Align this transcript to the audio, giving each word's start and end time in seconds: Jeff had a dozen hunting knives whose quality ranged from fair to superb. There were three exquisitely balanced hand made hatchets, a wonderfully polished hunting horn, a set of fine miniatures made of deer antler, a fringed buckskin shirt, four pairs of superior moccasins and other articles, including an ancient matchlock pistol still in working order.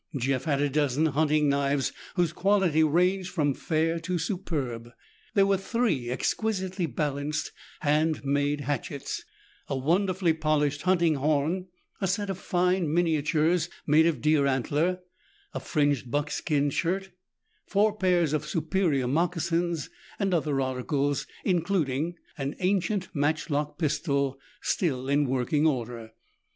Jeff 0.17 0.45
had 0.45 0.59
a 0.59 0.67
dozen 0.67 1.05
hunting 1.05 1.47
knives 1.47 1.91
whose 2.15 2.33
quality 2.33 2.83
ranged 2.83 3.29
from 3.31 3.53
fair 3.53 3.99
to 3.99 4.17
superb. 4.17 4.89
There 5.35 5.45
were 5.45 5.57
three 5.57 6.09
exquisitely 6.09 6.87
balanced 6.87 7.51
hand 7.81 8.25
made 8.25 8.61
hatchets, 8.61 9.23
a 9.67 9.77
wonderfully 9.77 10.33
polished 10.33 10.81
hunting 10.81 11.13
horn, 11.17 11.67
a 12.01 12.07
set 12.07 12.31
of 12.31 12.39
fine 12.39 12.91
miniatures 12.91 13.69
made 13.85 14.07
of 14.07 14.21
deer 14.21 14.47
antler, 14.47 15.01
a 15.53 15.59
fringed 15.59 16.09
buckskin 16.09 16.71
shirt, 16.71 17.11
four 17.67 17.95
pairs 17.95 18.33
of 18.33 18.43
superior 18.47 19.05
moccasins 19.07 19.87
and 20.17 20.33
other 20.33 20.59
articles, 20.59 21.27
including 21.45 22.15
an 22.39 22.55
ancient 22.57 23.09
matchlock 23.13 23.77
pistol 23.77 24.39
still 24.63 25.07
in 25.07 25.27
working 25.27 25.67
order. 25.67 26.13